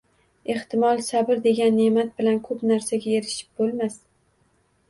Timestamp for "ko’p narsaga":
2.49-3.15